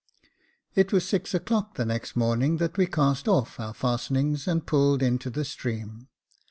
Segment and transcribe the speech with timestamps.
[0.73, 4.65] It was at six o'clock the next morning that we cast off our fastenings and
[4.65, 6.07] pulled into the stream.